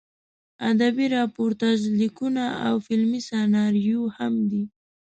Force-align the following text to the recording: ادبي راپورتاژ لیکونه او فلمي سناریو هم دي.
ادبي 0.69 1.05
راپورتاژ 1.17 1.79
لیکونه 1.99 2.45
او 2.67 2.75
فلمي 2.85 3.21
سناریو 3.29 4.01
هم 4.17 4.33
دي. 4.49 4.63